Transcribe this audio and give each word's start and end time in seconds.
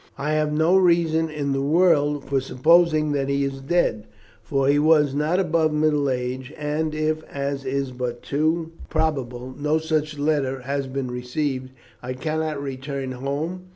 I 0.17 0.31
have 0.31 0.51
no 0.51 0.75
reason 0.77 1.29
in 1.29 1.51
the 1.51 1.61
world 1.61 2.25
for 2.25 2.41
supposing 2.41 3.11
that 3.11 3.29
he 3.29 3.43
is 3.43 3.61
dead, 3.61 4.07
for 4.41 4.67
he 4.67 4.79
was 4.79 5.13
not 5.13 5.37
above 5.39 5.71
middle 5.71 6.09
age, 6.09 6.51
and 6.57 6.95
if, 6.95 7.21
as 7.25 7.65
is 7.65 7.91
but 7.91 8.23
too 8.23 8.71
probable, 8.89 9.53
no 9.55 9.77
such 9.77 10.17
letter 10.17 10.61
had 10.61 10.91
been 10.91 11.11
received, 11.11 11.69
I 12.01 12.13
cannot 12.13 12.59
return 12.59 13.11
home. 13.11 13.67